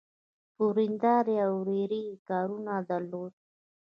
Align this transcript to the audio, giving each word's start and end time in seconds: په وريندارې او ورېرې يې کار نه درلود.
په 0.55 0.61
وريندارې 0.69 1.35
او 1.45 1.51
ورېرې 1.61 2.01
يې 2.09 2.15
کار 2.29 2.47
نه 2.65 2.75
درلود. 2.89 3.33